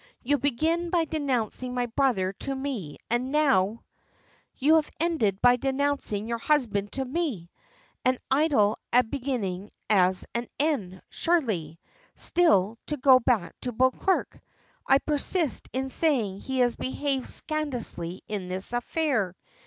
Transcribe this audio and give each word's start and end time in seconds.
You 0.23 0.39
began 0.39 0.89
by 0.89 1.05
denouncing 1.05 1.75
my 1.75 1.85
brother 1.85 2.33
to 2.39 2.55
me, 2.55 2.97
and 3.11 3.31
now" 3.31 3.83
"You 4.57 4.77
have 4.77 4.89
ended 4.99 5.39
by 5.43 5.57
denouncing 5.57 6.27
your 6.27 6.39
husband 6.39 6.93
to 6.93 7.05
me! 7.05 7.51
As 8.03 8.17
idle 8.31 8.77
a 8.91 9.03
beginning 9.03 9.69
as 9.91 10.25
an 10.33 10.47
end, 10.57 11.03
surely. 11.11 11.79
Still, 12.15 12.79
to 12.87 12.97
go 12.97 13.19
back 13.19 13.53
to 13.61 13.71
Beauclerk. 13.71 14.41
I 14.87 14.97
persist 14.97 15.69
in 15.71 15.89
saying 15.91 16.39
he 16.39 16.57
has 16.61 16.75
behaved 16.75 17.29
scandalously 17.29 18.23
in 18.27 18.49
this 18.49 18.73
affair. 18.73 19.35